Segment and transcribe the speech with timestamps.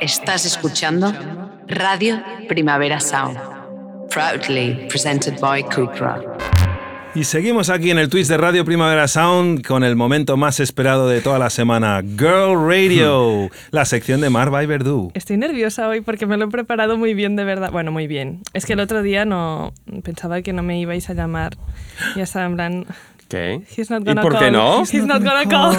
[0.00, 1.12] Estás escuchando
[1.68, 3.38] Radio Primavera Sound,
[4.10, 6.20] proudly presented by Cupra.
[7.14, 11.08] Y seguimos aquí en el twist de Radio Primavera Sound con el momento más esperado
[11.08, 15.10] de toda la semana, Girl Radio, la sección de Mar by Verdú.
[15.14, 17.70] Estoy nerviosa hoy porque me lo he preparado muy bien, de verdad.
[17.72, 18.42] Bueno, muy bien.
[18.52, 19.72] Es que el otro día no
[20.02, 21.56] pensaba que no me ibais a llamar.
[22.16, 22.86] Ya estaba en plan...
[23.28, 23.62] ¿Qué?
[23.76, 24.52] He's not ¿Y gonna por qué call.
[24.52, 24.82] no?
[24.82, 25.74] He's not gonna call.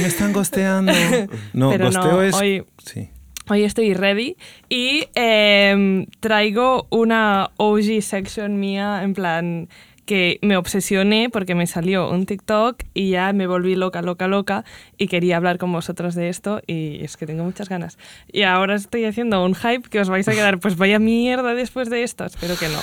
[0.00, 0.92] Me están gosteando.
[1.52, 2.34] No, Pero no, gosteo es...
[2.36, 3.10] hoy- Sí.
[3.50, 4.36] Hoy estoy ready.
[4.68, 9.68] Y em, traigo una OG section mía en plan
[10.10, 14.64] que me obsesioné porque me salió un TikTok y ya me volví loca, loca, loca
[14.98, 17.96] y quería hablar con vosotros de esto y es que tengo muchas ganas.
[18.32, 21.90] Y ahora estoy haciendo un hype que os vais a quedar, pues vaya mierda después
[21.90, 22.72] de esto, espero que no.
[22.74, 22.80] No,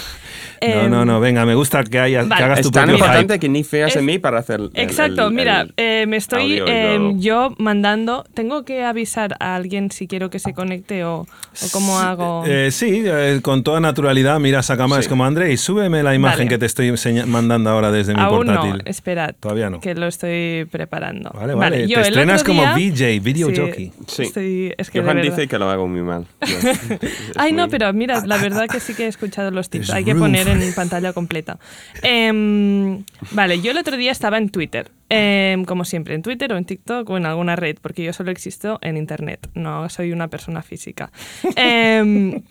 [0.62, 2.44] Em, no, no, venga, me gusta que, haya, que vale.
[2.46, 3.40] hagas tu Es tan propio importante hype.
[3.42, 4.62] que ni feas Es- en mí para hacer.
[4.62, 9.56] el- Exacto, el- mira, el- eh, me estoy eh, yo mandando, tengo que avisar a
[9.56, 11.28] alguien si quiero que se conecte o, o
[11.74, 12.44] cómo hago.
[12.48, 15.10] Eh, sí, eh, con toda naturalidad, mira esa cámara, es Sí.
[15.10, 16.50] como André, y súbeme la imagen Vale.
[16.50, 18.72] que te estoy enseña- mandando ahora desde mi Aún portátil.
[18.72, 19.36] no, esperad.
[19.40, 19.80] Todavía no.
[19.80, 21.32] Que lo estoy preparando.
[21.34, 23.92] Vale, vale, yo te estrenas como VJ, video Sí, jockey.
[24.08, 24.24] Sí.
[24.24, 26.26] estoy- es que Johan dice que lo hago muy mal.
[27.38, 29.90] Ay, no, pero mira, la verdad que sí que he escuchado los tips.
[29.92, 31.60] Hay que poner en pantalla completa.
[32.02, 34.92] Em, vale, yo el otro día estaba en Twitter.
[35.10, 38.30] Em, como siempre, en Twitter o en TikTok o en alguna red, porque yo solo
[38.32, 39.48] existo en Internet.
[39.54, 41.12] No soy una persona física.
[41.56, 42.42] Em,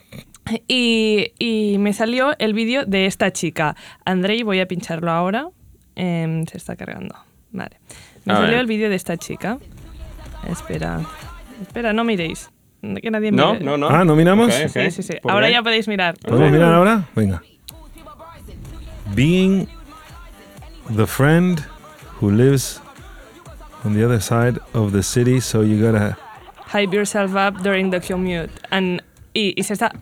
[0.69, 3.77] y, y me salió el vídeo de esta chica.
[4.05, 5.49] Andrei, voy a pincharlo ahora.
[5.95, 7.15] Em, se está cargando.
[7.53, 7.79] Vale.
[8.25, 8.61] Me A salió ver.
[8.61, 9.59] el vídeo de esta chica.
[10.49, 11.01] Espera.
[11.63, 12.51] Espera, no miréis.
[13.03, 13.65] Que nadie No, mire.
[13.65, 13.89] no, no.
[13.89, 14.53] Ah, ¿no miramos?
[14.55, 15.15] Sí, sí, sí.
[15.23, 16.15] ¿Por Ahora ya podéis mirar.
[16.19, 17.09] ¿Podemos mirar ahora?
[17.17, 17.43] Venga.
[19.15, 19.67] Being
[20.95, 21.61] the friend
[22.21, 22.81] who lives
[23.85, 26.17] on the other side of the city, so you gotta...
[26.67, 28.51] Hype yourself up during the commute.
[28.71, 29.03] And,
[29.33, 29.93] y, y se está...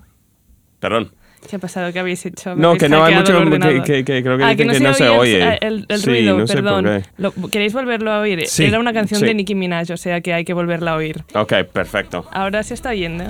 [0.81, 1.13] Perdón.
[1.49, 1.93] ¿Qué ha pasado?
[1.93, 2.55] ¿Qué habéis hecho?
[2.57, 3.39] No, que no hay mucho.
[3.61, 5.43] Que, que- que creo que Ah, que, no se oía oye.
[5.43, 6.85] el, el, el Sí, ruido, no sé por perdón.
[6.85, 7.03] qué.
[7.19, 8.47] Lo- ¿Queréis volverlo a oír?
[8.47, 8.65] Sí.
[8.65, 9.27] Era una canción Sí.
[9.27, 11.23] de Nicki Minaj, o sea que hay que volverla a oír.
[11.35, 12.25] Ok, perfecto.
[12.33, 13.25] Ahora se está oyendo.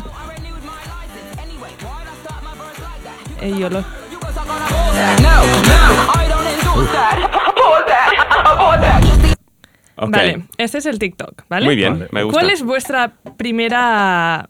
[3.40, 3.84] Eh, yo lo...
[9.96, 10.10] Ok.
[10.10, 11.66] Vale, este es el TikTok, ¿vale?
[11.66, 12.08] Muy bien, Vale.
[12.10, 12.40] me gusta.
[12.40, 14.48] ¿Cuál es vuestra primera?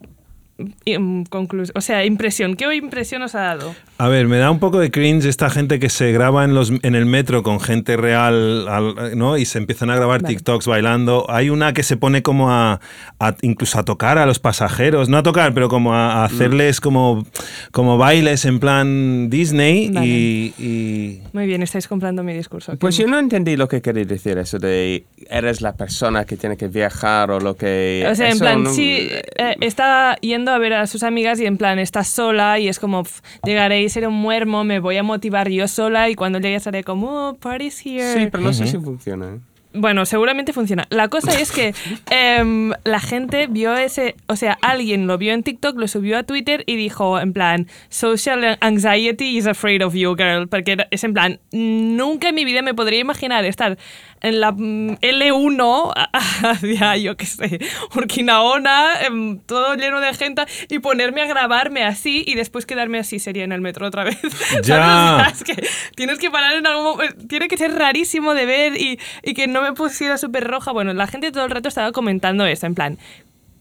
[1.73, 2.55] O sea, impresión.
[2.55, 3.75] ¿Qué impresión os ha dado?
[3.97, 6.71] A ver, me da un poco de cringe esta gente que se graba en, los,
[6.81, 9.37] en el metro con gente real, al- ¿no?
[9.37, 10.35] Y se empiezan a grabar Vale.
[10.35, 11.25] TikToks bailando.
[11.29, 12.79] Hay una que se pone como a,
[13.19, 16.79] a- incluso a tocar a los pasajeros, no a tocar, pero como a, a hacerles
[16.79, 17.25] como,
[17.71, 20.07] como bailes en plan Disney Vale.
[20.07, 22.77] y, y- Muy bien, estáis comprando mi discurso.
[22.77, 26.37] Pues Qué- yo no entendí lo que queréis decir, eso de eres la persona que
[26.37, 28.05] tiene que viajar o lo que...
[28.09, 31.45] O sea, en plan, no- sí, eh, está yendo a ver a sus amigas y
[31.45, 34.97] en plan, está sola y es como, pf, llegaré y seré un muermo, me voy
[34.97, 38.13] a motivar yo sola y cuando llegue estaré como, oh, party's here.
[38.13, 39.35] Sí, pero no sé si funciona.
[39.35, 39.39] ¿eh?
[39.77, 40.87] Bueno, seguramente funciona.
[40.89, 41.73] La cosa es que
[42.09, 46.23] em, la gente vio ese, o sea, alguien lo vio en TikTok, lo subió a
[46.23, 51.13] Twitter y dijo en plan, social anxiety is afraid of you, girl, porque es en
[51.13, 53.77] plan, nunca en mi vida me podría imaginar estar
[54.25, 55.93] en la mm, L1
[56.41, 57.59] hacia, yo qué sé,
[57.95, 63.19] Urquinaona, em, todo lleno de gente y ponerme a grabarme así y después quedarme así
[63.19, 64.17] sería en el metro otra vez.
[64.63, 65.31] Ya.
[65.45, 67.27] Que tienes que parar en algún momento.
[67.27, 70.71] Tiene que ser rarísimo de ver y, y que no me pusiera súper roja.
[70.71, 72.97] Bueno, la gente todo el rato estaba comentando esto, en plan.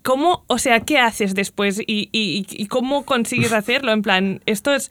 [0.04, 3.90] ¿Cómo, o sea, qué haces después y, y- y cómo consigues hacerlo?
[3.90, 4.90] En plan, esto es,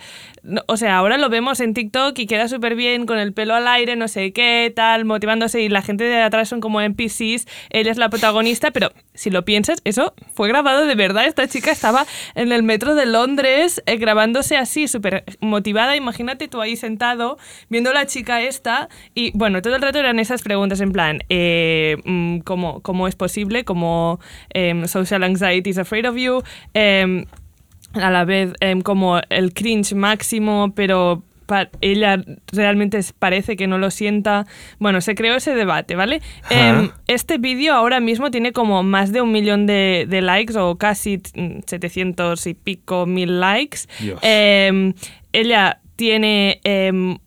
[0.66, 3.68] o sea, ahora lo vemos en TikTok y queda súper bien con el pelo al
[3.68, 7.92] aire, no sé qué, tal, motivándose y la gente de atrás son como NPCs, ella
[7.92, 11.28] es la protagonista, pero si lo piensas, eso fue grabado de verdad.
[11.28, 15.96] Esta chica estaba en el metro de Londres eh, grabándose así, súper motivada.
[15.96, 17.38] Imagínate tú ahí sentado
[17.70, 21.20] viendo a la chica esta y bueno, todo el rato eran esas preguntas en plan,
[21.30, 23.64] eh, mm, ¿cómo, ¿cómo es posible?
[23.64, 24.20] ¿Cómo
[24.50, 26.44] em, social anxiety is afraid of you?
[26.74, 27.26] Em,
[27.94, 31.24] a la vez em, como el cringe máximo, pero
[31.82, 34.48] ella realmente parece que no lo sienta.
[34.80, 36.22] Bueno, se creó ese debate, ¿vale?
[36.50, 40.78] Em, este vídeo ahora mismo tiene como más de un millón de, de likes o
[40.78, 43.82] casi mm, 700 y pico mil likes.
[45.32, 46.60] Ella tiene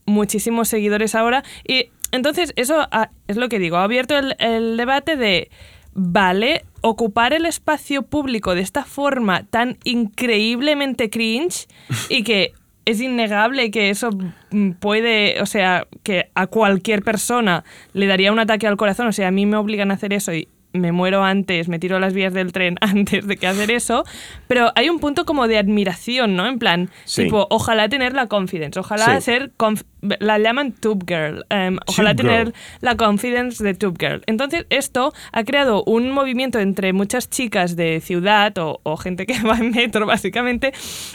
[0.06, 2.88] muchísimos seguidores ahora y entonces eso
[3.28, 5.50] es lo que digo, ha abierto el, el debate de,
[5.92, 11.66] vale, ocupar el espacio público de esta forma tan increíblemente cringe
[12.08, 12.52] y que
[12.84, 14.10] es innegable que eso
[14.50, 19.12] mm, puede, o sea, que a cualquier persona le daría un ataque al corazón, o
[19.12, 20.48] sea, a mí me obligan a hacer eso y
[20.80, 24.04] me muero antes, me tiro a las vías del tren antes de que hacer eso,
[24.48, 26.46] pero hay un punto como de admiración, ¿no?
[26.46, 27.24] En plan, Sí.
[27.24, 29.22] tipo, ojalá tener la confidence, ojalá Sí.
[29.24, 29.84] ser, conf-
[30.20, 32.54] la llaman tube girl, em, ojalá Tube tener girl.
[32.80, 34.22] la confidence de tube girl.
[34.26, 39.34] Entonces, esto ha creado un movimiento entre muchas chicas de ciudad o, o gente que
[39.42, 40.72] va en metro, básicamente,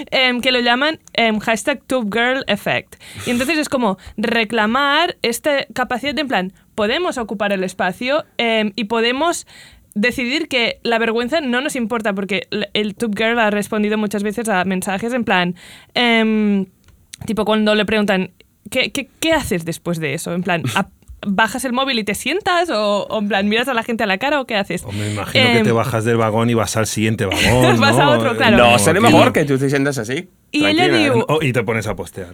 [0.10, 2.96] em, que lo llaman em, hashtag tube girl effect.
[3.26, 8.72] Y entonces es como reclamar esta capacidad de, en plan, podemos ocupar el espacio em,
[8.76, 9.46] y podemos
[9.94, 14.50] decidir que la vergüenza no nos importa, porque el Tube Girl ha respondido muchas veces
[14.50, 15.54] a mensajes en plan,
[15.94, 16.66] em,
[17.28, 18.32] tipo cuando le preguntan,
[18.72, 20.34] ¿qué, qué, qué haces después de eso?
[20.34, 20.88] En plan, ¿a-
[21.28, 22.72] ¿bajas el móvil y te sientas?
[22.72, 24.84] O, o en plan, ¿miras a la gente a la cara o qué haces?
[24.86, 27.80] O me imagino que Em, te bajas del vagón y vas al siguiente vagón.
[27.80, 28.02] Vas ¿no?
[28.02, 28.58] a otro, claro.
[28.58, 29.00] No, aquí.
[29.00, 30.30] mejor que tú te sientas así.
[30.54, 30.88] Y tranquila.
[30.88, 32.34] diu- Oh, y te pones a postear.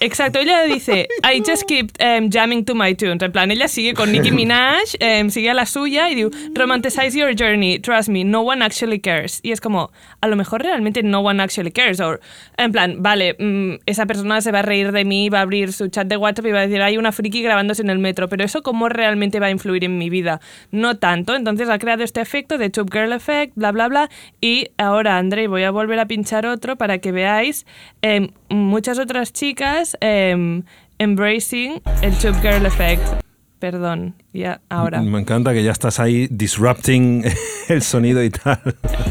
[0.00, 3.22] Exacto, ella dice, I just keep em, jamming to my tunes.
[3.22, 7.18] En plan, ella sigue con Nicki Minaj, em, sigue a la suya y dice, romanticize
[7.18, 9.40] your journey, trust me, no one actually cares.
[9.42, 9.90] Y es como,
[10.20, 11.98] a lo mejor realmente no one actually cares.
[12.00, 12.18] O,
[12.56, 15.72] en plan, vale, mm, esa persona se va a reír de mí, va a abrir
[15.72, 18.28] su chat de WhatsApp y va a decir, hay una friki grabándose en el metro,
[18.28, 20.40] pero eso cómo realmente va a influir en mi vida.
[20.70, 21.34] No tanto.
[21.34, 24.10] Entonces ha creado este efecto de Tube Girl Effect, bla, bla, bla.
[24.40, 27.55] Y ahora, André, voy a volver a pinchar otro para que veáis
[28.02, 30.62] em, muchas otras chicas em,
[30.98, 33.25] embracing el Tube Girl Effect.
[33.58, 35.00] Perdón, ya ahora.
[35.00, 37.24] Me encanta que ya estás ahí disrupting
[37.68, 38.60] el sonido y tal.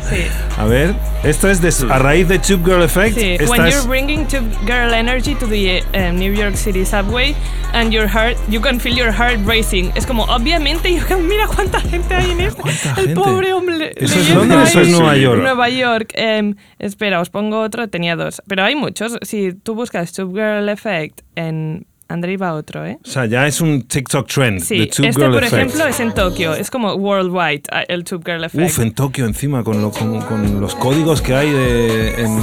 [0.07, 0.17] Sí.
[0.57, 0.93] A ver,
[1.23, 3.17] esto es de- a raíz de Tube Girl Effect.
[3.17, 6.85] Sí, esta when es- you're bringing Tube Girl energy to the eh, New York City
[6.85, 7.35] subway
[7.73, 9.89] and your heart, you can feel your heart racing.
[9.95, 10.89] Es como, obviamente,
[11.27, 12.61] mira cuánta gente hay en esto.
[12.61, 13.15] ¿Cuánta El gente?
[13.15, 13.93] pobre hombre.
[13.95, 14.85] ¿Eso es Londres o ahí.
[14.85, 15.41] es Nueva York?
[15.41, 16.11] Nueva York.
[16.13, 17.87] Em, espera, os pongo otro.
[17.89, 18.43] Tenía dos.
[18.47, 19.17] Pero hay muchos.
[19.23, 21.87] Si tú buscas Tube Girl Effect en.
[22.15, 22.97] André iba a otro, ¿eh?
[23.05, 24.59] O sea, ya es un TikTok trend.
[24.61, 25.53] Sí, Tube este Girl por Effect.
[25.67, 26.53] ejemplo es en Tokio.
[26.55, 28.65] Es como worldwide ah, el Tube Girl Effect.
[28.71, 32.39] Uf, en Tokio encima, con, lo- con- con los códigos que hay de- en,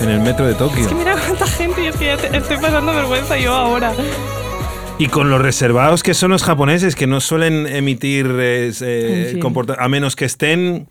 [0.00, 0.82] en el metro de Tokio.
[0.82, 3.92] Es que mira cuánta gente y es que ya te- estoy pasando vergüenza yo ahora.
[5.00, 9.30] Y con los reservados que son los japoneses, que no suelen emitir eh, eh, En
[9.34, 9.40] fin.
[9.40, 10.88] comporta- a menos que estén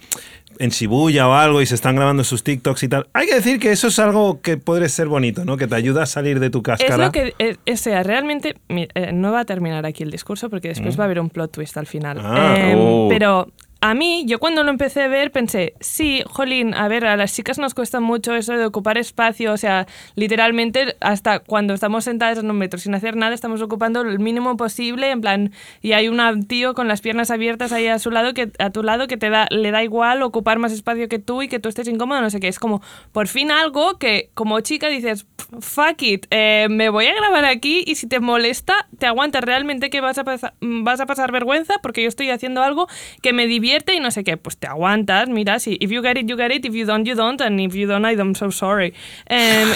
[0.59, 3.07] en Shibuya o algo y se están grabando sus TikToks y tal.
[3.13, 5.57] Hay que decir que eso es algo que puede ser bonito, ¿no?
[5.57, 7.05] Que te ayuda a salir de tu Es cáscara.
[7.05, 10.69] lo que, eh, o sea, realmente, eh, no va a terminar aquí el discurso porque
[10.69, 12.17] después va a haber un plot twist al final.
[12.17, 12.25] Mm.
[12.25, 12.73] Ah.
[12.75, 13.07] Oh.
[13.09, 13.47] Pero
[13.79, 17.35] a mí, yo cuando lo empecé a ver pensé, sí, jolín, a ver, a las
[17.35, 19.85] chicas nos cuesta mucho eso de ocupar espacio, o sea,
[20.15, 24.57] literalmente hasta cuando estamos sentadas en un metro sin hacer nada, estamos ocupando el mínimo
[24.57, 25.51] posible, en plan,
[25.81, 28.81] y hay un tío con las piernas abiertas ahí a su lado, que a tu
[28.81, 31.69] lado, que te da, le da igual ocupar más espacio que tú y que tú
[31.69, 32.81] estés incómodo, no sé qué, es como,
[33.11, 35.27] por fin algo que como chica dices,
[35.59, 39.91] fuck it, eh, me voy a grabar aquí y si te molesta, te aguantas realmente
[39.91, 40.23] que vas a,
[40.61, 42.87] vas a pasar vergüenza porque yo estoy haciendo algo
[43.21, 46.17] que me divierte y no sé qué, pues te aguantas, mira, si if you get
[46.17, 48.51] it, you get it, if you don't, you don't, and if you don't, I'm so
[48.51, 48.93] sorry.
[49.27, 49.67] Em,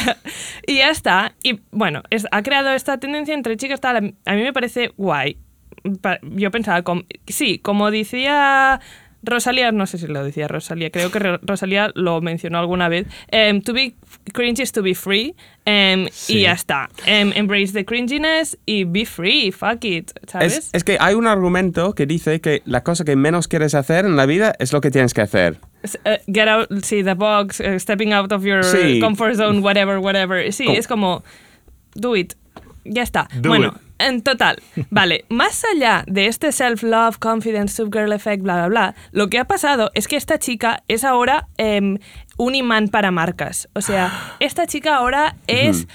[0.66, 1.34] y ya está.
[1.42, 5.36] Y bueno, es- ha creado esta tendencia entre chicas, tal, a mí me parece guay.
[6.22, 6.82] Yo pensaba,
[7.26, 8.80] sí, como decía
[9.22, 13.06] Rosalía, no sé si lo decía Rosalía, creo que Ro- Rosalía lo mencionó alguna vez.
[13.28, 13.72] em, to
[14.32, 15.34] cringe is to be free.
[15.64, 16.38] em, Sí.
[16.38, 16.88] Y ya está.
[17.06, 19.50] Em, embrace the cringiness y be free.
[19.52, 20.10] Fuck it.
[20.26, 20.56] ¿Sabes?
[20.58, 24.04] Es, es que hay un argumento que dice que la cosa que menos quieres hacer
[24.04, 25.58] en la vida es lo que tienes que hacer.
[26.04, 29.00] Eh, get out, sí, the box, eh, stepping out of your Sí.
[29.00, 30.52] comfort zone, whatever, whatever.
[30.52, 31.22] Sí, Com- es como,
[31.94, 32.34] do it.
[32.84, 33.28] Ya está.
[33.40, 33.89] Do bueno, it.
[34.00, 39.28] En total, vale, más allá de este self-love, confidence, subgirl effect, bla, bla, bla, lo
[39.28, 41.98] que ha pasado es que esta chica es ahora em,
[42.36, 43.68] un imán para marcas.
[43.74, 45.86] O sea, esta chica ahora es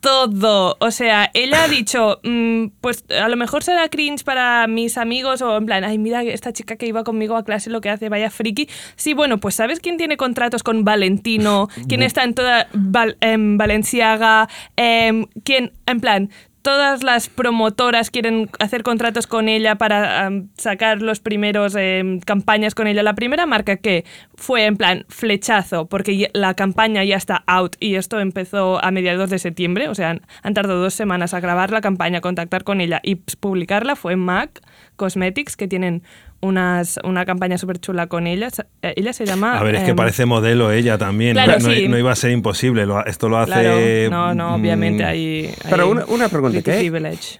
[0.00, 0.76] todo.
[0.80, 5.42] O sea, ella ha dicho, mm, pues a lo mejor será cringe para mis amigos
[5.42, 8.08] o en plan, ay, mira esta chica que iba conmigo a clase lo que hace,
[8.08, 8.66] vaya friki.
[8.96, 11.68] Sí, bueno, pues ¿sabes quién tiene contratos con Valentino?
[11.86, 14.48] ¿Quién está en toda Val- em, Valenciaga?
[14.76, 16.30] Em, ¿Quién, en plan...
[16.62, 22.74] Todas las promotoras quieren hacer contratos con ella para am, sacar los primeros em, campañas
[22.74, 23.02] con ella.
[23.02, 27.94] La primera marca que fue en plan flechazo, porque la campaña ya está out y
[27.94, 31.80] esto empezó a mediados de septiembre, o sea, han, tardado dos semanas a grabar la
[31.80, 34.60] campaña, contactar con ella y publicarla, fue MAC
[34.96, 36.02] Cosmetics, que tienen
[36.42, 38.48] unas, una campaña súper chula con ella.
[38.50, 39.58] Sa- eh, Ella se llama...
[39.58, 41.34] A ver, es que em, parece modelo ella también.
[41.34, 41.86] Claro, no, sí.
[41.88, 42.86] no iba a ser imposible.
[43.06, 44.06] esto lo hace.
[44.08, 45.54] Claro, no, no, obviamente mm, hay...
[45.68, 46.80] Pero hay una, una pregunta, ¿qué?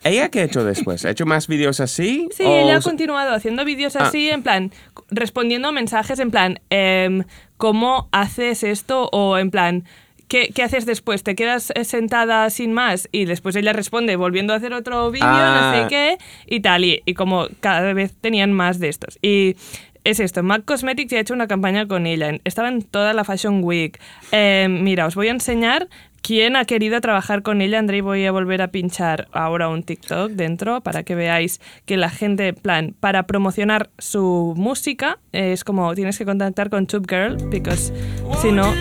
[0.04, 1.04] ¿Ella qué ha hecho después?
[1.04, 2.28] ¿Ha hecho más vídeos así?
[2.36, 4.04] Sí, ¿O ella ha continuado haciendo vídeos Ah.
[4.04, 4.70] así, en plan,
[5.10, 7.24] respondiendo a mensajes en plan, em,
[7.56, 9.08] ¿cómo haces esto?
[9.12, 9.84] O en plan,
[10.30, 11.22] ¿qué, qué haces después?
[11.22, 13.08] ¿Te quedas eh, sentada sin más?
[13.12, 15.72] Y después ella responde volviendo a hacer otro vídeo, no Ah.
[15.82, 16.84] sé qué, y tal.
[16.86, 19.18] Y, y como cada vez tenían más de estos.
[19.20, 19.56] Y
[20.04, 22.30] es esto, MAC Cosmetics ya ha hecho una campaña con ella.
[22.44, 24.00] Estaba en toda la Fashion Week.
[24.32, 25.88] Eh, mira, os voy a enseñar
[26.22, 27.78] quién ha querido trabajar con ella.
[27.78, 32.08] André, voy a volver a pinchar ahora un TikTok dentro para que veáis que la
[32.08, 37.06] gente, en plan, para promocionar su música, eh, es como tienes que contactar con Tube
[37.08, 37.92] Girl, because
[38.40, 38.72] si no,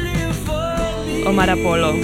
[1.25, 1.95] Omar Apollo.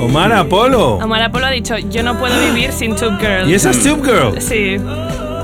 [0.00, 0.94] Omar Apolo.
[0.96, 3.48] Omar Apollo ha dicho, yo no puedo vivir sin Tube Girl.
[3.48, 4.40] ¿Y esa es Tube Girl?
[4.40, 4.76] Sí.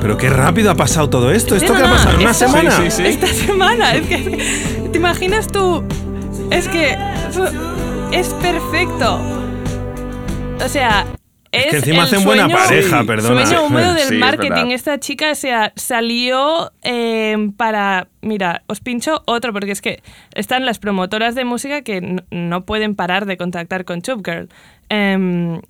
[0.01, 1.55] Pero qué rápido ha pasado todo esto.
[1.55, 2.17] ¿Esto qué ha pasado?
[2.17, 2.71] ¿En una semana?
[2.71, 3.03] Sí, sí, sí.
[3.05, 4.89] Esta semana, es que.
[4.91, 5.85] ¿Te imaginas tú?
[6.51, 6.97] Es que.
[8.13, 9.21] Es perfecto.
[10.65, 11.07] O sea.
[11.53, 13.45] Es, que encima el hacen buena sueño- pareja, perdona.
[13.47, 14.67] Sueño húmedo del Sí, marketing.
[14.71, 18.07] Esta chica o sea, salió eh, para.
[18.23, 20.01] Mira, os pincho otro, porque es que
[20.35, 24.49] están las promotoras de música que no pueden parar de contactar con Tube Girl.
[24.91, 25.61] Em,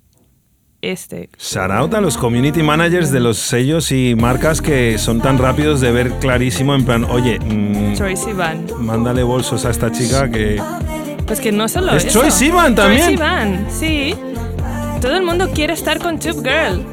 [0.83, 1.29] este.
[1.39, 5.79] Shout out a los community managers de los sellos y marcas que son tan rápidos
[5.81, 8.65] de ver clarísimo en plan, oye, mm, Troye Sivan.
[8.79, 10.61] mándale bolsos a esta chica que...
[11.27, 12.19] Pues que no solo Es eso.
[12.19, 13.07] Troye Sivan también.
[13.09, 14.15] Sivan, sí.
[15.01, 16.85] Todo el mundo quiere estar con Tube Girl.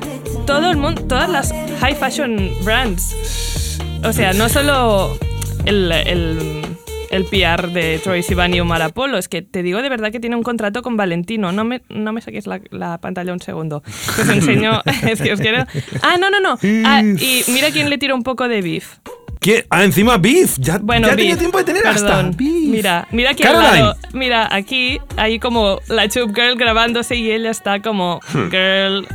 [0.47, 3.79] Todo el mundo, todas las high fashion brands.
[4.03, 5.19] O sea, no solo
[5.67, 6.63] el, el,
[7.11, 10.21] el PR de Troye Sivan y Omar Apollo, es que te digo de verdad que
[10.21, 11.53] tiene un contrato con Valentino.
[11.53, 13.83] No me, no me saquéis la, la pantalla un segundo.
[14.19, 14.81] Os enseño.
[15.23, 15.67] que os quiero.
[16.01, 16.59] Ah, no, no, no.
[16.87, 18.97] Ah, y mira quién le tira un poco de beef.
[19.41, 19.67] ¿Qué?
[19.71, 20.57] Ah, encima Beef.
[20.59, 22.37] Ya, Bueno, ya Beef, tenía tiempo de tener hasta perdón.
[22.37, 22.69] Beef.
[22.69, 23.81] Mira, mira aquí al Caroline.
[23.83, 23.97] lado.
[24.13, 28.51] Mira, aquí hay como la Tube Girl grabándose y ella está como Hmm.
[28.51, 29.07] girl.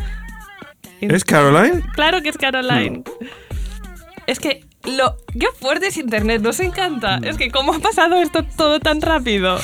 [1.02, 1.82] ¿Es Caroline?
[1.94, 3.00] Claro que es Caroline.
[3.00, 3.26] Hmm.
[4.28, 7.18] Es que lo qué fuerte es internet, nos encanta.
[7.20, 7.24] Hmm.
[7.26, 9.58] Es que cómo ha pasado esto todo tan rápido.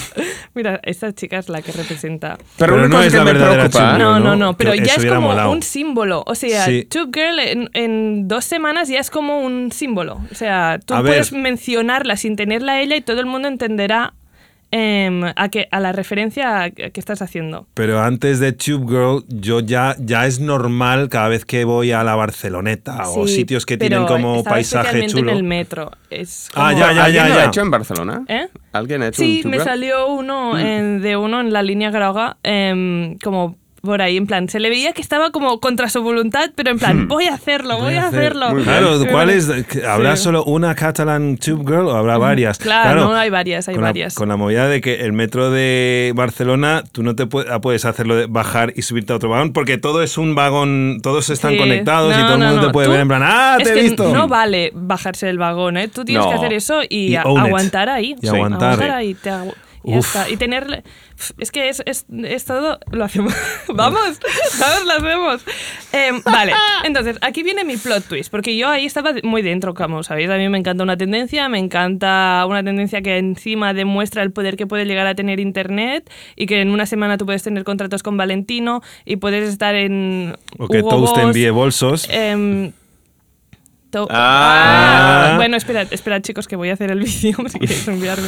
[0.56, 2.38] Mira, esta chica es la que representa.
[2.58, 3.98] Pero, no es que la me verdadera preocupa.
[3.98, 4.56] No, no, ¿no?
[4.58, 5.52] pero ya es como molado.
[5.52, 6.24] un símbolo.
[6.26, 6.86] O sea, Sí.
[6.86, 10.22] Tube Girl en, en dos semanas ya es como un símbolo.
[10.32, 11.12] O sea, tú A ver.
[11.14, 14.14] puedes mencionarla sin tenerla a ella y todo el mundo entenderá
[14.72, 17.68] em, a, que, a la referencia que que estás haciendo.
[17.74, 22.04] Pero antes de Tube Girl, yo ya, ya es normal cada vez que voy a
[22.04, 25.32] la Barceloneta o sitios que pero tienen como paisaje chulo.
[25.32, 25.92] en el metro.
[26.10, 27.42] Es Ah, como- ya, ya, ¿Alguien ya, lo ya.
[27.42, 28.24] ha hecho en Barcelona?
[28.28, 28.48] ¿Eh?
[28.74, 29.66] ¿Alguien ha hecho Sí, un me tour?
[29.68, 34.50] salió uno en- de uno en la línea Groga, em, como por ahí, en plan,
[34.50, 37.78] se le veía que estaba como contra su voluntad, pero en plan, voy a hacerlo,
[37.80, 38.48] voy, a hacer- hacerlo.
[38.64, 39.00] Claro.
[39.12, 39.50] ¿cuál es?
[39.88, 40.24] ¿Habrá Sí.
[40.24, 42.58] solo una Catalan Tube Girl o habrá varias?
[42.58, 44.16] Claro, no, hay varias, hay con la- varias.
[44.16, 48.16] con la movida de que el metro de Barcelona, tú no te ah, puedes hacerlo
[48.16, 51.58] de bajar y subirte a otro vagón porque todo es un vagón, todos están Sí.
[51.58, 52.68] conectados y No, todo el mundo no.
[52.68, 54.14] te puede Tú- ver en plan, ¡ah, es te he que visto!
[54.14, 55.88] No vale bajarse del vagón, ¿eh?
[55.88, 56.30] Tú tienes No.
[56.32, 57.18] que hacer eso y, it.
[57.20, 58.16] aguantar ahí.
[58.22, 58.82] Y aguantar.
[58.92, 59.14] ahí.
[59.14, 60.30] te agu- y ya está.
[60.30, 60.84] Y tener...
[61.38, 62.80] Es que es, es, es todo...
[62.92, 63.34] Lo hacemos.
[63.68, 64.20] vamos,
[64.60, 65.46] vamos, lo hacemos.
[65.92, 70.04] Em, vale, entonces, aquí viene mi plot twist, porque yo ahí estaba muy dentro, como
[70.04, 70.30] sabéis.
[70.30, 74.58] A mí me encanta una tendencia, me encanta una tendencia que encima demuestra el poder
[74.58, 78.04] que puede llegar a tener Internet y que en una semana tú puedes tener contratos
[78.04, 80.36] con Valentino y puedes estar en...
[80.58, 82.08] O que Hugo Toast te Boss, envíe bolsos.
[82.10, 82.72] Em,
[83.92, 85.32] to- Ah.
[85.32, 88.28] Ah, Bueno, esperad, esperad, chicos, que voy a hacer el vídeo si queréis enviarme.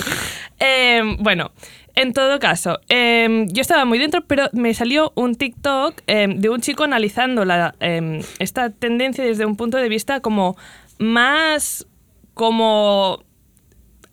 [0.59, 1.51] Em, bueno,
[1.95, 6.49] en todo caso, em, yo estaba muy dentro, pero me salió un TikTok em, de
[6.49, 7.75] un chico analizando la,
[8.39, 10.55] esta tendencia desde un punto de vista como
[10.99, 11.85] más
[12.33, 13.23] como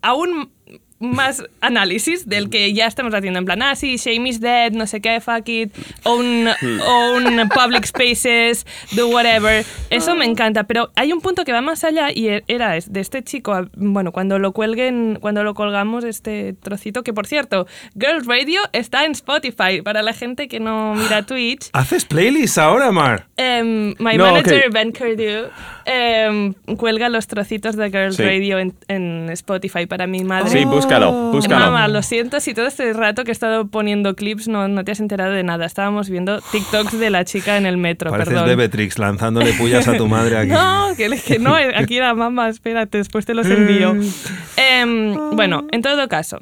[0.01, 0.51] aún
[0.99, 4.85] más análisis del que ya estamos haciendo en plan, ah, sí, Shame is dead, no
[4.85, 6.47] sé qué, fuck it, own,
[6.85, 9.65] own public spaces, do whatever.
[9.89, 12.99] Eso me encanta, pero hay un punto que va más allá y e- era de
[12.99, 17.65] este chico, bueno, cuando lo cuelguen, cuando lo colgamos este trocito, que por cierto,
[17.97, 21.69] Girls Radio está en Spotify para la gente que no mira Twitch.
[21.73, 23.28] ¿Haces playlists ahora, Mar?
[23.41, 24.69] Em, my No, manager.
[24.69, 25.45] Ben Curdew,
[25.85, 28.23] em, cuelga los trocitos de Girls Sí.
[28.23, 30.49] Radio en, en Spotify para mi madre.
[30.49, 31.67] Sí, búscalo, búscalo.
[31.67, 34.91] Mamá, lo siento si todo este rato que he estado poniendo clips no, no te
[34.91, 35.65] has enterado de nada.
[35.65, 38.49] Estábamos viendo TikToks de la chica en el metro, Pareces perdón.
[38.49, 40.51] Bebetrix lanzándole pullas a tu madre aquí.
[40.51, 43.95] No, que, que no, aquí era mamá, espérate, después te los envío.
[44.57, 46.39] Em, bueno, en todo caso.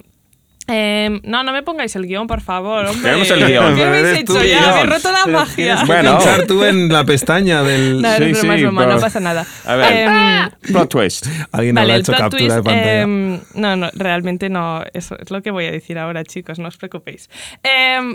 [0.68, 3.02] Em, no, no me pongáis el guion, por favor, hombre.
[3.02, 3.76] Queremos el guion.
[3.76, 4.44] ¿Qué habéis hecho tú, ya?
[4.44, 4.64] guion.
[4.66, 5.84] Habéis roto la magia.
[5.86, 6.18] Bueno.
[6.18, 8.02] Pinchar tú en la pestaña del...
[8.02, 9.46] No, Sí, sí, broma, no pasa nada.
[9.66, 9.94] A ver.
[9.94, 11.28] Em, Plot twist.
[11.52, 12.56] Alguien Vale, habrá hecho captura twist.
[12.56, 13.02] de pantalla.
[13.02, 14.84] em, no, no, realmente no.
[14.94, 17.30] Eso es lo que voy a decir ahora, chicos, no os preocupéis.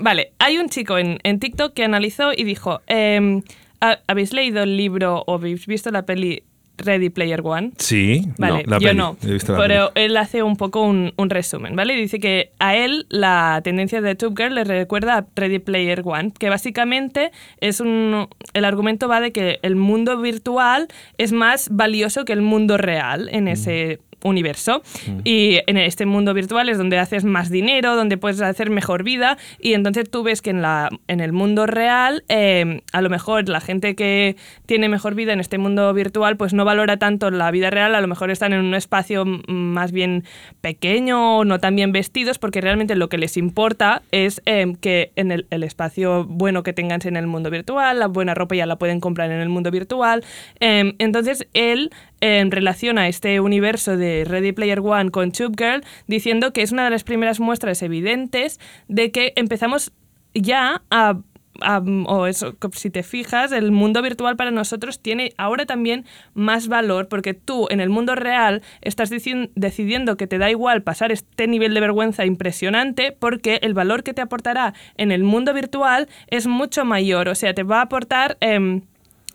[0.00, 4.76] Vale, hay un chico en, en TikTok que analizó y dijo: "¿Ha- ¿Habéis leído el
[4.76, 6.44] libro o habéis visto la peli
[6.82, 7.72] Ready Player One?
[7.78, 9.16] Sí, Vale, la yo peli, no.
[9.22, 10.06] he visto la pero peli.
[10.06, 11.94] él hace un poco un, un resumen, ¿vale?
[11.94, 16.32] Dice que a él la tendencia de Tube Girl le recuerda a Ready Player One,
[16.38, 18.28] que básicamente es un.
[18.54, 23.28] El argumento va de que el mundo virtual es más valioso que el mundo real
[23.32, 24.82] en ese universo.
[25.24, 29.36] Y en este mundo virtual es donde haces más dinero, donde puedes hacer mejor vida.
[29.60, 33.48] Y entonces tú ves que en, la, en el mundo real, eh, a lo mejor
[33.48, 34.36] la gente que
[34.66, 38.00] tiene mejor vida en este mundo virtual, pues no valora tanto la vida real, a
[38.00, 40.24] lo mejor están en un espacio mm, más bien
[40.60, 45.12] pequeño o no tan bien vestidos, porque realmente lo que les importa es eh, que
[45.16, 48.66] en el, el espacio bueno que tengan en el mundo virtual, la buena ropa ya
[48.66, 50.24] la pueden comprar en el mundo virtual.
[50.60, 51.90] Eh, entonces él
[52.22, 56.84] eh, relaciona este universo de Ready Player One con Tube Girl diciendo que es una
[56.84, 59.92] de las primeras muestras evidentes de que empezamos
[60.32, 61.18] ya a
[61.60, 66.66] a- o eso, si te fijas, el mundo virtual para nosotros tiene ahora también más
[66.66, 71.46] valor porque tú en el mundo real estás decidiendo que te da igual pasar este
[71.46, 76.46] nivel de vergüenza impresionante porque el valor que te aportará en el mundo virtual es
[76.46, 78.38] mucho mayor, o sea, te va a aportar...
[78.40, 78.80] em,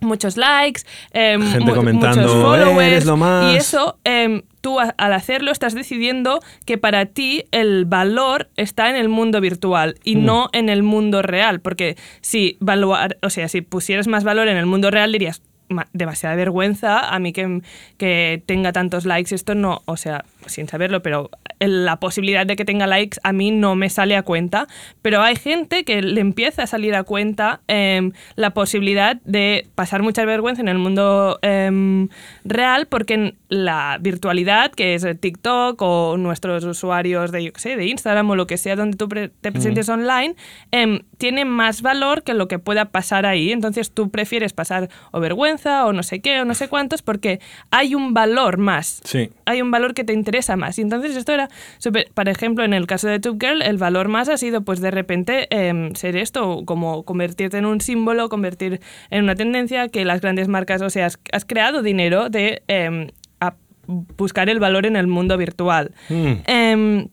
[0.02, 3.54] muchos likes, em, Gente mu- comentando, muchos followers "Eres lo más".
[3.54, 8.90] y eso em, tú a- al hacerlo estás decidiendo que para ti el valor está
[8.90, 10.26] en el mundo virtual y Mm.
[10.26, 14.58] no en el mundo real, porque si valuar, o sea, si pusieras más valor en
[14.58, 17.62] el mundo real dirías "Ma- demasiada vergüenza a mí que,
[17.98, 22.56] que tenga tantos likes esto no, o sea, sin saberlo, pero el- la posibilidad de
[22.56, 24.68] que tenga likes a mí no me sale a cuenta,
[25.02, 30.04] pero hay gente que le empieza a salir a cuenta em, la posibilidad de pasar
[30.04, 32.10] mucha vergüenza en el mundo em,
[32.46, 37.76] real porque en la virtualidad, que es TikTok o nuestros usuarios de, yo qué sé,
[37.78, 40.36] de Instagram o lo que sea donde tú pre- te presentes online,
[40.72, 43.52] em, tiene más valor que lo que pueda pasar ahí.
[43.52, 47.40] Entonces tú prefieres pasar o vergüenza o no sé qué o no sé cuántos porque
[47.72, 49.30] hay un valor más Sí.
[49.46, 50.78] hay un valor que te interesa más.
[50.78, 54.08] Y entonces esto era, súper- por ejemplo, en el caso de Tube Girl, el valor
[54.08, 58.80] más ha sido pues de repente em, ser esto, como convertirte en un símbolo, convertir
[59.10, 63.08] en una tendencia que las grandes marcas, o sea, has, has creado dinero de em,
[63.40, 63.56] a-
[63.88, 65.92] buscar el valor en el mundo virtual.
[66.10, 66.32] Mm.
[66.46, 67.08] Em,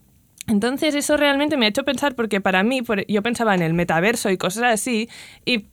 [0.46, 3.72] entonces eso realmente me ha hecho pensar porque para mí, por- yo pensaba en el
[3.74, 5.08] metaverso y cosas así
[5.46, 5.66] y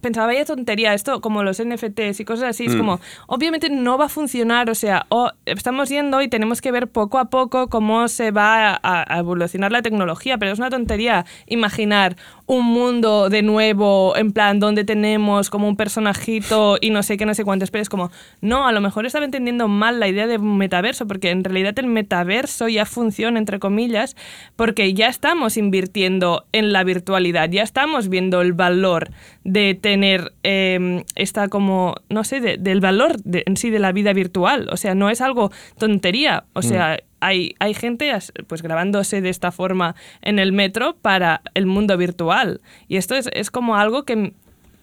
[0.00, 4.06] pensaba, vaya tontería, esto como los NFTs y cosas así, es como, obviamente no va
[4.06, 8.08] a funcionar, o sea, o estamos yendo y tenemos que ver poco a poco cómo
[8.08, 12.16] se va a, a evolucionar la tecnología, pero es una tontería imaginar
[12.50, 17.26] un mundo de nuevo, en plan, donde tenemos como un personajito y no sé qué,
[17.26, 20.26] no sé cuántos, pero es como, no, a lo mejor estaba entendiendo mal la idea
[20.26, 24.16] de un metaverso, porque en realidad el metaverso ya funciona, entre comillas,
[24.56, 29.10] porque ya estamos invirtiendo en la virtualidad, ya estamos viendo el valor
[29.44, 33.92] de tener eh, esta como, no sé, de- del valor de- en sí de la
[33.92, 36.98] vida virtual, o sea, no es algo tontería, o sea...
[37.20, 38.12] Hay, hay gente
[38.46, 42.60] pues grabándose de esta forma en el metro para el mundo virtual.
[42.88, 44.32] Y esto es, es como algo que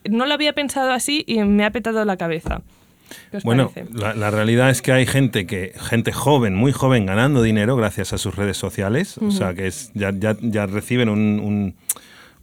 [0.10, 2.62] no lo había pensado así y me ha petado la cabeza.
[3.32, 7.06] ¿Qué os Bueno, la, la realidad es que hay gente que gente joven, muy joven,
[7.06, 9.18] ganando dinero gracias a sus redes sociales.
[9.20, 11.76] O sea, que es, ya, ya, ya reciben un, un-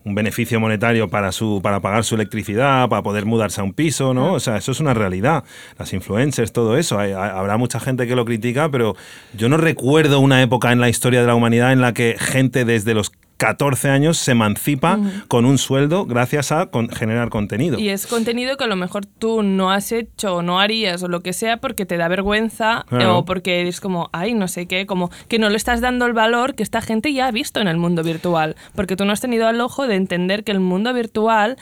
[0.05, 4.15] un beneficio monetario para, su, para pagar su electricidad, para poder mudarse a un piso,
[4.15, 4.33] ¿no?
[4.35, 5.45] O sea, eso es una realidad.
[5.79, 6.99] Las influencers, todo eso.
[6.99, 8.97] Hay- hay- habrá mucha gente que lo critica, pero
[9.37, 12.65] yo no recuerdo una época en la historia de la humanidad en la que gente
[12.65, 13.13] desde los
[13.43, 17.77] 14 años se emancipa con un sueldo gracias a con- generar contenido.
[17.77, 21.09] Y es contenido que a lo mejor tú no has hecho o no harías o
[21.09, 23.19] lo que sea porque te da vergüenza Claro.
[23.19, 26.13] o porque es como, ay, no sé qué, como que no le estás dando el
[26.13, 28.55] valor que esta gente ya ha visto en el mundo virtual.
[28.77, 31.57] Porque tú no has tenido el ojo de entender que el mundo virtual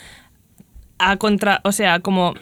[0.98, 2.34] a contra, o sea, como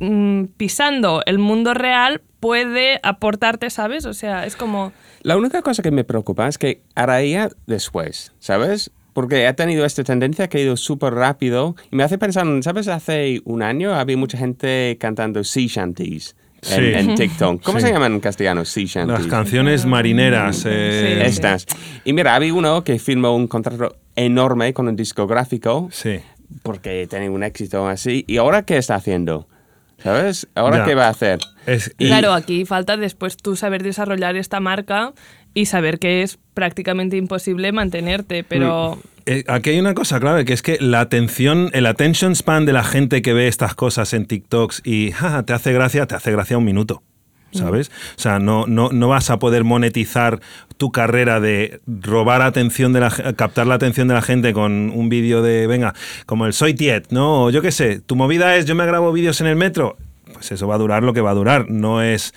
[0.00, 4.04] mm, pisando el mundo real puede aportarte, ¿sabes?
[4.04, 4.92] O sea, es como...
[5.22, 8.90] La única cosa que me preocupa es que haría después, ¿sabes?
[9.12, 12.88] Porque ha tenido esta tendencia que ha ido súper rápido y me hace pensar, ¿sabes?
[12.88, 16.92] Hace un año había mucha gente cantando sea shanties en, Sí.
[17.10, 17.62] en TikTok.
[17.62, 17.86] ¿Cómo Sí.
[17.86, 18.64] se llaman en castellano?
[18.64, 19.20] Sea shanties.
[19.20, 20.64] Las canciones marineras.
[20.68, 21.26] eh, Sí.
[21.28, 21.66] Estas.
[22.04, 26.18] Y mira, había uno que firmó un contrato enorme con un discográfico Sí.
[26.64, 28.24] porque tenía un éxito así.
[28.26, 29.46] ¿Y ahora qué está haciendo?
[30.02, 30.48] ¿Sabes?
[30.54, 30.84] ¿Ahora Ya.
[30.84, 31.38] qué va a hacer?
[31.66, 35.12] Es- y- Claro, aquí falta después tú saber desarrollar esta marca
[35.54, 38.98] y saber que es prácticamente imposible mantenerte, pero...
[39.26, 42.72] Eh, aquí hay una cosa clave, que es que la atención, el attention span de
[42.72, 46.32] la gente que ve estas cosas en TikToks y "Ja, te hace gracia, te hace
[46.32, 47.02] gracia un minuto.
[47.52, 47.90] ¿Sabes?
[48.16, 50.40] O sea, no, no, no vas a poder monetizar
[50.78, 55.08] tu carrera de robar atención de la captar la atención de la gente con un
[55.08, 55.94] vídeo de, venga,
[56.26, 57.44] como el Soy Tiet, ¿no?
[57.44, 59.96] O yo qué sé, tu movida es yo me grabo vídeos en el metro.
[60.32, 61.70] Pues eso va a durar lo que va a durar.
[61.70, 62.32] No es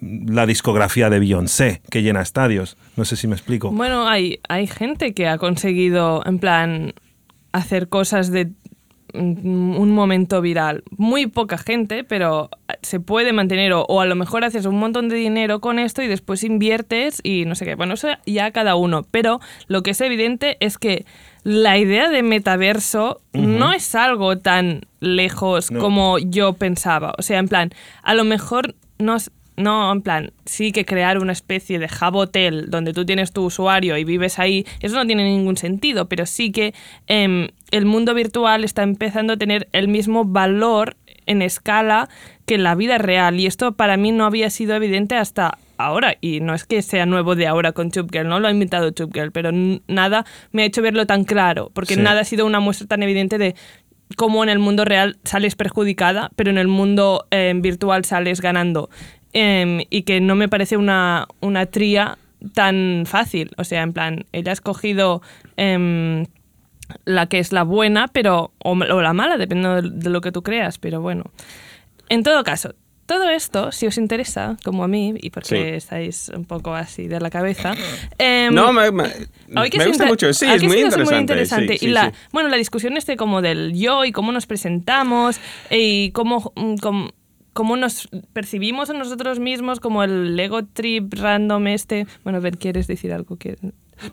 [0.00, 2.76] la discografía de Beyoncé que llena estadios.
[2.96, 3.70] No sé si me explico.
[3.70, 6.92] Bueno, hay, hay gente que ha conseguido, en plan,
[7.52, 8.50] hacer cosas de
[9.14, 10.82] un momento viral.
[10.96, 12.50] Muy poca gente, pero
[12.82, 13.72] se puede mantener.
[13.72, 17.20] O, o, a lo mejor haces un montón de dinero con esto y después inviertes
[17.22, 17.74] y no sé qué.
[17.74, 19.04] Bueno, eso ya cada uno.
[19.10, 21.04] Pero lo que es evidente es que
[21.42, 23.46] la idea de metaverso uh -huh.
[23.58, 25.80] no es algo tan lejos No.
[25.80, 27.14] como yo pensaba.
[27.18, 27.70] O sea, en plan,
[28.02, 32.16] a lo mejor no, es- no, en plan, sí que crear una especie de hub
[32.16, 36.26] hotel donde tú tienes tu usuario y vives ahí, eso no tiene ningún sentido, pero
[36.26, 36.74] sí que
[37.06, 40.96] em, el mundo virtual está empezando a tener el mismo valor
[41.26, 42.08] en escala
[42.46, 46.40] que la vida real y esto para mí no había sido evidente hasta ahora y
[46.40, 49.50] no es que sea nuevo de ahora con Chupgirl, no lo ha inventado Chupgirl, pero
[49.52, 52.00] nada me ha hecho verlo tan claro, porque Sí.
[52.00, 53.54] nada ha sido una muestra tan evidente de
[54.16, 58.90] cómo en el mundo real sales perjudicada, pero en el mundo eh, virtual sales ganando.
[59.32, 62.18] Em, y que no me parece una, una tría
[62.54, 63.50] tan fácil.
[63.58, 65.22] O sea, en plan, ella ha escogido
[65.56, 66.26] em,
[67.04, 70.32] la que es la buena, pero o, o la mala, dependiendo de, de lo que
[70.32, 70.78] tú creas.
[70.78, 71.24] Pero bueno,
[72.08, 72.74] en todo caso,
[73.06, 75.56] todo esto, si os interesa, como a mí, y porque Sí.
[75.56, 77.74] estáis un poco así de la cabeza,
[78.18, 79.04] em, No, me, me,
[79.48, 80.32] me gusta mucho.
[80.32, 81.10] Sí, es muy interesante.
[81.12, 81.78] muy interesante.
[81.78, 85.40] Sí, y sí, la, bueno, la discusión este como del yo y cómo nos presentamos
[85.70, 87.10] y cómo, mm, cómo,
[87.60, 92.06] cómo nos percibimos a nosotros mismos, como el ego trip random este.
[92.24, 93.36] Bueno, ver, ¿quieres decir algo?
[93.36, 93.60] ¿Quieres?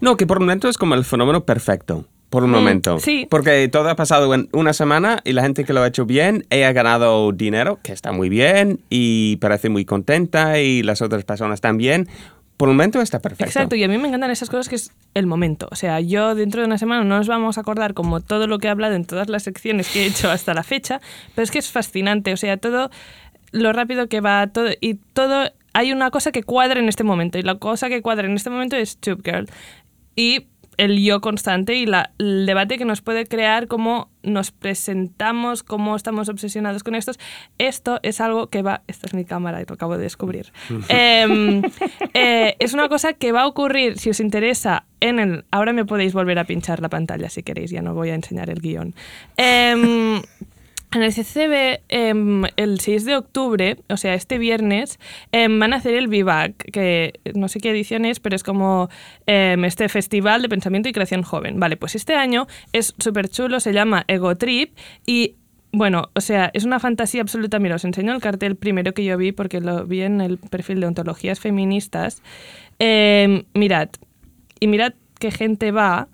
[0.02, 2.04] No, que por un momento es como el fenómeno perfecto.
[2.30, 3.00] Por un Mm, momento.
[3.00, 3.26] sí.
[3.30, 6.46] Porque todo ha pasado en una semana y la gente que lo ha hecho bien,
[6.50, 11.24] ella ha ganado dinero, que está muy bien, y parece muy contenta, y las otras
[11.24, 12.10] personas también.
[12.58, 13.46] Por un momento está perfecto.
[13.46, 15.68] Exacto, y a mí me encantan esas cosas que es el momento.
[15.72, 18.58] O sea, yo dentro de una semana no nos vamos a acordar como todo lo
[18.58, 21.00] que he hablado en todas las secciones que he hecho hasta la fecha,
[21.36, 22.34] pero es que es fascinante.
[22.34, 22.90] O sea, todo
[23.52, 25.52] lo rápido que va, todo y todo.
[25.74, 28.50] Hay una cosa que cuadra en este momento, y la cosa que cuadra en este
[28.50, 29.48] momento es Tube Girl.
[30.16, 35.64] Y el yo constante y la- el debate que nos puede crear, cómo nos presentamos,
[35.64, 37.20] cómo estamos obsesionados con estos.
[37.58, 38.84] Esto es algo que va.
[38.88, 40.52] Esta es mi cámara y lo acabo de descubrir.
[40.90, 41.64] Em,
[42.14, 45.46] eh, es una cosa que va a ocurrir, si os interesa, en el.
[45.50, 48.50] Ahora me podéis volver a pinchar la pantalla si queréis, ya no voy a enseñar
[48.52, 48.94] el guion.
[49.38, 50.22] Em,
[50.98, 55.00] en el CCB, em, el 6 de octubre, o sea, este viernes,
[55.32, 58.90] em, van a hacer el Vivac, que no sé qué edición es, pero es como
[59.26, 61.60] em, este festival de pensamiento y creación joven.
[61.60, 65.36] Vale, pues este año es súper chulo, se llama Ego Trip y.
[65.74, 67.60] Bueno, o sea, es una fantasía absoluta.
[67.60, 70.80] Mira, os enseño el cartel primero que yo vi porque lo vi en el perfil
[70.80, 72.24] de ontologías feministas.
[72.80, 73.90] Em, mirad,
[74.62, 76.08] y mirad qué gente va.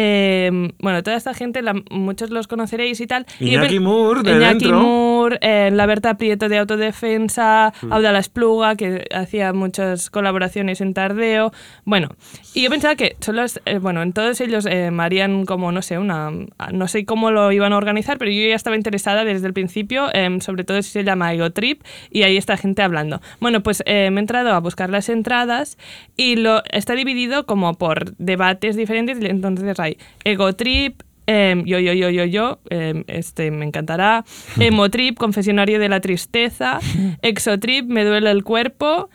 [0.00, 3.26] Eh, bueno, toda esta gente, la- muchos los conoceréis y tal.
[3.40, 4.78] Y Iñaki Moore, de Iñaki dentro.
[4.80, 5.07] Moore,
[5.40, 7.92] eh, la Berta Prieto de Autodefensa, Mm.
[7.92, 11.52] Auda La Espluga, que hacía muchas colaboraciones en Tardeo.
[11.84, 12.08] Bueno,
[12.54, 15.98] y yo pensaba que solo eh, bueno, en todos ellos eh, harían como, no sé,
[15.98, 16.30] una.
[16.72, 20.08] No sé cómo lo iban a organizar, pero yo ya estaba interesada desde el principio,
[20.12, 23.20] em, sobre todo si se llama Ego Trip, y ahí está gente hablando.
[23.40, 25.78] Bueno, pues eh, me he entrado a buscar las entradas
[26.16, 29.18] y lo está dividido como por debates diferentes.
[29.20, 34.24] Entonces hay Ego Trip, em, yo, yo, yo, yo, yo, em, este me encantará.
[34.58, 36.80] Emotrip, confesionario de la tristeza.
[37.22, 39.10] Exotrip, me duele el cuerpo.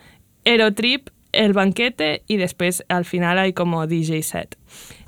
[0.45, 2.21] Aerotrip, el banquete.
[2.27, 4.57] Y después al final hay como DJ set.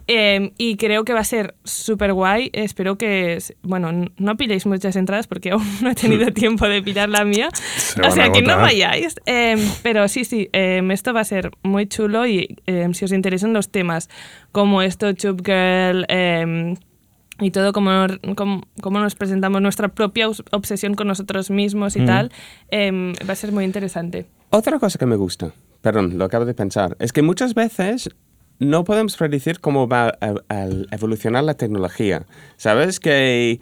[0.07, 2.49] Em, y creo que va a ser súper guay.
[2.53, 7.09] Espero que, bueno, no pilléis muchas entradas porque aún no he tenido tiempo de pillar
[7.09, 7.49] la mía.
[7.77, 9.15] Se o sea que no vayáis.
[9.25, 13.11] Em, pero sí, sí, em, esto va a ser muy chulo y em, si os
[13.11, 14.09] interesan los temas
[14.51, 16.75] como esto, Chub Girl, em,
[17.39, 17.91] y todo cómo,
[18.35, 22.05] cómo, cómo nos presentamos nuestra propia obs- obsesión con nosotros mismos y Mm.
[22.05, 22.31] tal,
[22.69, 24.25] em, va a ser muy interesante.
[24.49, 28.09] Otra cosa que me gusta, perdón, lo acabo de pensar, es que muchas veces
[28.59, 32.25] no podemos predecir cómo va a, a evolucionar la tecnología.
[32.55, 33.01] ¿Sabes?
[33.01, 33.59] Que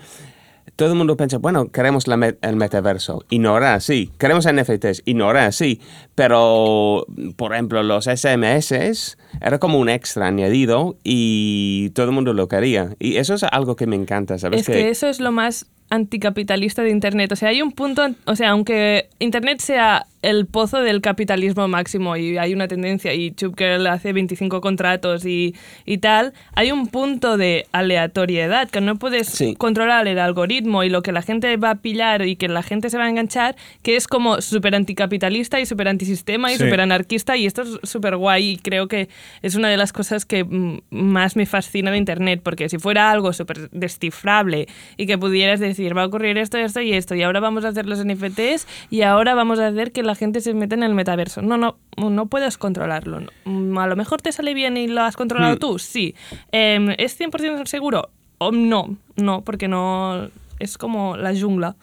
[0.75, 4.09] todo el mundo piensa, bueno, queremos la me- el metaverso y no era así.
[4.17, 5.79] Queremos NFTs y no era así.
[6.15, 12.47] Pero, por ejemplo, los SMS era como un extra añadido y todo el mundo lo
[12.47, 12.95] quería.
[12.99, 14.61] Y eso es algo que me encanta, ¿sabes?
[14.61, 17.31] Es que eso es lo más anticapitalista de Internet.
[17.31, 22.17] O sea, hay un punto, o sea, aunque Internet sea el pozo del capitalismo máximo
[22.17, 25.53] y hay una tendencia y Chub Girl hace 25 contratos y,
[25.85, 29.55] y tal, hay un punto de aleatoriedad que no puedes Sí.
[29.55, 32.89] controlar el algoritmo y lo que la gente va a pillar y que la gente
[32.89, 36.63] se va a enganchar, que es como súper anticapitalista y súper antisistema y Sí.
[36.63, 39.09] súper anarquista y esto es súper guay y creo que
[39.41, 40.45] es una de las cosas que
[40.89, 45.95] más me fascina de Internet, porque si fuera algo súper descifrable y que pudieras decir,
[45.97, 49.01] va a ocurrir esto, esto y esto, y ahora vamos a hacer los NFTs y
[49.01, 51.41] ahora vamos a hacer que la gente se meta en el metaverso.
[51.41, 53.21] No, no, no puedes controlarlo.
[53.45, 55.59] Mm, A lo mejor te sale bien y lo has controlado Mm.
[55.59, 56.15] tú, sí.
[56.51, 58.09] Em, ¿Es 100% seguro?
[58.37, 60.27] O no, no, porque no...
[60.59, 61.75] Es como la jungla.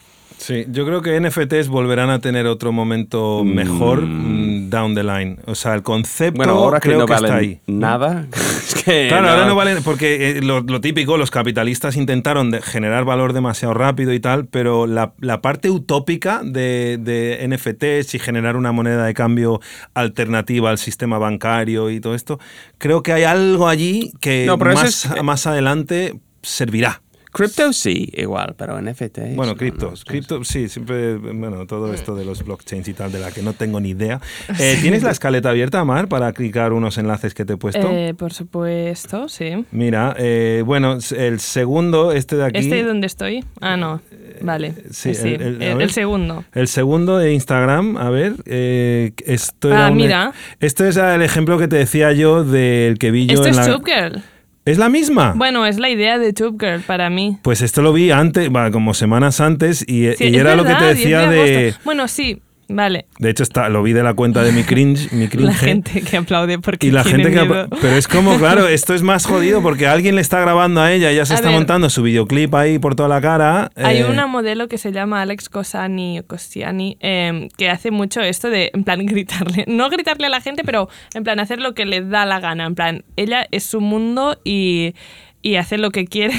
[0.42, 5.36] Sí, yo creo que NFTs volverán a tener otro momento mejor mm, down the line.
[5.44, 7.60] O sea, el concepto Bueno, ahora que creo no que está valen ahí.
[7.66, 8.26] nada.
[8.32, 12.62] es que Claro, ahora no valen, porque eh, lo, lo típico, los capitalistas intentaron de-
[12.62, 18.18] generar valor demasiado rápido y tal, pero la, la parte utópica de, de NFTs y
[18.18, 19.60] generar una moneda de cambio
[19.92, 22.40] alternativa al sistema bancario y todo esto,
[22.78, 27.02] creo que hay algo allí que No, más, es- más adelante servirá.
[27.32, 29.18] Crypto sí, igual, pero NFT.
[29.34, 33.12] Bueno, no, criptos, no, cripto, sí, siempre, bueno, todo esto de los blockchains y tal,
[33.12, 34.20] de la que no tengo ni idea.
[34.58, 37.88] Eh, ¿Tienes la escaleta abierta, Mar, para clicar unos enlaces que te he puesto?
[37.90, 39.64] Eh, por supuesto, sí.
[39.70, 42.58] Mira, eh, bueno, el segundo, este de aquí.
[42.58, 43.44] ¿Este es donde estoy?
[43.60, 44.00] Ah, no.
[44.42, 44.74] Vale.
[44.90, 46.44] sí, Eh, sí, el- el- a el, segundo.
[46.52, 50.32] El segundo de Instagram, a ver, eh, esto Ah, era un- mira.
[50.60, 53.56] Esto es el ejemplo que te decía yo del que vi yo Esto en es
[53.56, 53.76] la...
[53.76, 54.22] Tube Girl.
[54.70, 55.32] ¿Es la misma?
[55.34, 57.38] Bueno, es la idea de Tube Girl para mí.
[57.42, 60.74] Pues esto lo vi antes, como semanas antes, y, Sí, y es era lo que
[60.74, 61.74] te verdad, 10 decía de...
[61.84, 63.06] Bueno, sí, vale.
[63.18, 65.46] De hecho, está, lo vi de la cuenta de mi cringe, mi cringe.
[65.46, 67.44] La gente que aplaude porque Y la tiene gente que...
[67.46, 67.60] miedo.
[67.64, 70.92] apa- Pero es como, claro, esto es más jodido porque alguien le está grabando a
[70.92, 71.56] ella, ella se A está ver.
[71.58, 73.70] montando su videoclip ahí por toda la cara.
[73.76, 78.48] Hay eh, una modelo que se llama Alex Cosani Costiani eh, que hace mucho esto
[78.50, 79.64] de, en plan, gritarle.
[79.66, 82.66] No gritarle a la gente, pero en plan, hacer lo que le da la gana.
[82.66, 84.94] En plan, ella es su mundo y,
[85.42, 86.34] y hace lo que quiere.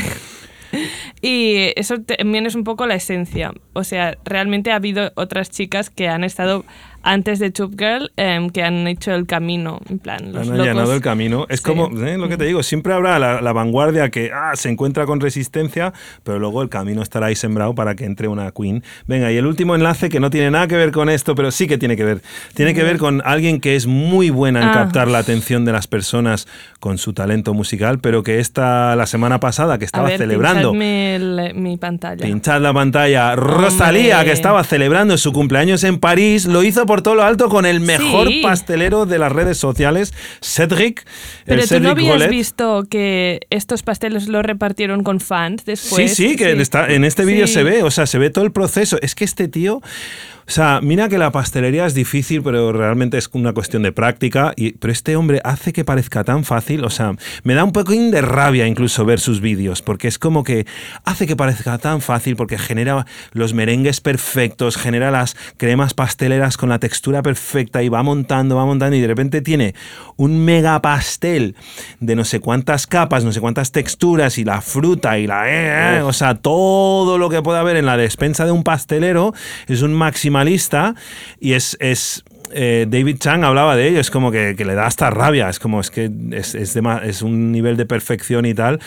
[1.21, 3.53] Y eso también es un poco la esencia.
[3.73, 6.65] O sea, realmente ha habido otras chicas que han estado
[7.03, 9.79] antes de Tube Girl em, que han hecho el camino.
[9.89, 10.59] En plan, los Han locos.
[10.67, 11.45] allanado el camino.
[11.49, 11.65] Es Sí.
[11.65, 12.17] como ¿eh?
[12.17, 15.93] lo que te digo, siempre habrá la, la vanguardia que ah, se encuentra con resistencia,
[16.23, 18.83] pero luego el camino estará ahí sembrado para que entre una queen.
[19.07, 21.67] Venga, y el último enlace que no tiene nada que ver con esto, pero sí
[21.67, 22.21] que tiene que ver.
[22.53, 24.73] Tiene que ver con alguien que es muy buena en Ah.
[24.73, 26.47] captar la atención de las personas
[26.79, 30.73] con su talento musical, pero que esta, la semana pasada, que estaba A ver, celebrando.
[30.73, 32.25] el- mi pantalla.
[32.25, 33.35] Pinchad la pantalla.
[33.35, 37.65] Rosalía, que estaba celebrando su cumpleaños en París, lo hizo por todo lo alto con
[37.65, 38.41] el mejor Sí.
[38.43, 41.05] pastelero de las redes sociales, Cedric.
[41.45, 42.29] Pero tú no habías Golet.
[42.29, 46.13] visto que estos pasteles los repartieron con fans después.
[46.13, 47.53] Sí, sí, que Está, en este vídeo Sí.
[47.53, 48.97] se ve, o sea, se ve todo el proceso.
[49.01, 53.29] Es que este tío, o sea, mira que la pastelería es difícil, pero realmente es
[53.31, 54.51] una cuestión de práctica.
[54.57, 57.93] Y, pero este hombre hace que parezca tan fácil, o sea, me da un poco
[57.93, 60.65] de rabia incluso ver sus vídeos, porque es como que
[61.05, 66.67] hace que parezca tan fácil, porque genera los merengues perfectos, genera las cremas pasteleras con
[66.67, 69.73] la textura perfecta y va montando, va montando, y de repente tiene
[70.17, 71.55] un mega pastel
[72.01, 75.49] de no sé cuántas capas, no sé cuántas texturas, y la fruta y la...
[75.49, 79.33] eh, eh, o sea, todo lo que puede haber en la despensa de un pastelero
[79.67, 80.95] es un maximalista
[81.39, 81.77] y es...
[81.79, 85.47] es eh, David Chang hablaba de ello, es como que, que le da hasta rabia,
[85.47, 88.81] es como es que es, es, de es un nivel de perfección y tal.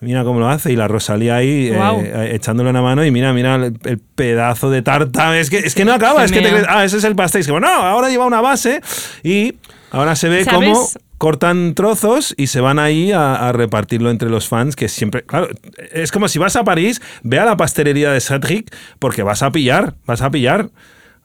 [0.00, 2.00] Mira cómo lo hace y la Rosalía ahí eh, Guau.
[2.00, 5.38] eh, echándole una mano y mira, mira el, el pedazo de tarta.
[5.38, 7.40] Es que, es que no acaba, es que te ah, ese es el pastel.
[7.40, 8.80] Es como, no, ahora lleva una base
[9.22, 9.54] y
[9.90, 10.58] ahora se ve ¿Sabes?
[10.70, 15.22] cómo cortan trozos y se van ahí a, a repartirlo entre los fans, que siempre,
[15.22, 15.48] claro,
[15.92, 19.50] es como si vas a París, ve a la pastelería de Cedric, porque vas a
[19.50, 20.68] pillar, vas a pillar.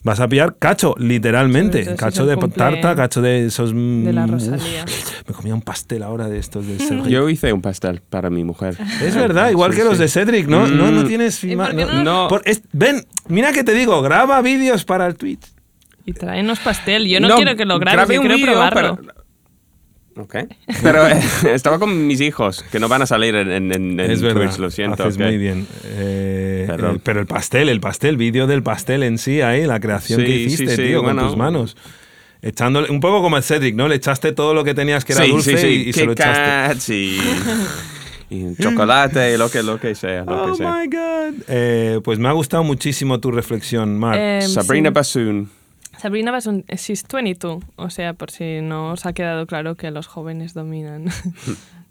[0.02, 1.96] Vas a pillar cacho, literalmente.
[1.96, 3.72] Cacho de tarta, cacho de esos.
[3.74, 4.86] de la mm, Rosalía.
[4.86, 7.08] uf, me comía un pastel ahora de estos de Cedric.
[7.08, 8.78] Yo hice un pastel para mi mujer.
[9.04, 10.68] Es verdad, igual Sí, que los de Cedric, ¿no?
[10.68, 11.08] No, no Mm.
[11.08, 11.44] tienes.
[11.44, 12.04] ¿Y ma- por qué no- no?
[12.04, 12.28] No.
[12.30, 15.46] por- es- ven, mira que te digo, graba vídeos para el Twitch.
[16.06, 17.06] Y tráenos pastel.
[17.08, 18.96] Yo no, quiero que lo grabes, yo quiero probarlo.
[19.02, 19.14] Pero,
[20.22, 20.36] Ok.
[20.84, 21.18] Pero eh,
[21.54, 24.48] estaba con mis hijos, que no van a salir en, en, en es verdad.
[24.48, 25.04] Twitch, lo siento.
[25.04, 25.22] Haces ok.
[25.22, 25.66] muy bien.
[25.86, 26.98] Eh, Perdón.
[26.98, 30.26] eh, pero el pastel, el pastel, vídeo del pastel en sí, ahí, la creación Sí,
[30.26, 31.22] que sí, hiciste, sí, tío, bueno.
[31.22, 31.78] con tus manos.
[32.42, 33.88] Echándole, un poco como el Cedric, ¿no?
[33.88, 35.84] Le echaste todo lo que tenías que era sí, dulce sí, sí.
[35.86, 36.94] y, y se lo echaste.
[36.96, 37.20] Y,
[38.30, 40.24] y chocolate, lo que, lo que sea.
[40.24, 40.72] Lo Oh que sea.
[40.72, 41.44] my God.
[41.48, 44.18] Eh, pues me ha gustado muchísimo tu reflexión, Mar.
[44.18, 44.94] Em, Sabrina sí.
[44.94, 45.50] Bassoon.
[46.00, 47.64] Sabrina Basun, she's 22.
[47.76, 51.06] O sea, por si no os ha quedado claro que los jóvenes dominan.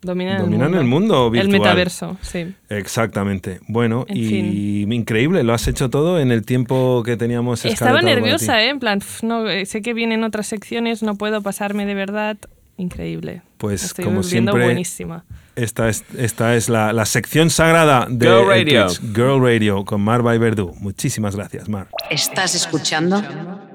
[0.03, 1.31] Dominan, Dominan el el mundo.
[1.31, 1.55] virtual.
[1.55, 2.55] El metaverso, sí.
[2.69, 3.61] Exactamente.
[3.69, 8.63] Bueno, En y increíble, lo has hecho todo en el tiempo que teníamos Estaba nerviosa.
[8.63, 8.71] ¿eh?
[8.71, 12.37] En plan, "Pf, no, eh, sé que vienen otras secciones, no puedo pasarme de verdad.
[12.77, 13.43] Increíble.
[13.59, 15.25] Pues, Estoy como siempre, buenísima.
[15.57, 18.87] Esta es, esta es la, la sección sagrada de Girl el Radio.
[18.87, 20.73] Twitch, Girl Radio con Mar Verdú.
[20.79, 21.89] Muchísimas gracias, Mar.
[22.09, 23.21] Estás escuchando